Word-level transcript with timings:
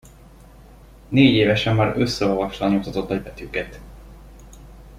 Négy 1.07 1.33
évesen 1.35 1.75
már 1.75 1.97
összeolvasta 1.97 2.65
a 2.65 2.69
nyomtatott 2.69 3.09
nagybetűket. 3.09 3.79